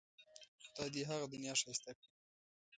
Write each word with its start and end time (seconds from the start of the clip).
خدای 0.65 0.89
دې 0.93 0.99
یې 1.01 1.07
هغه 1.09 1.25
دنیا 1.33 1.53
ښایسته 1.61 1.91
کړي. 1.97 2.09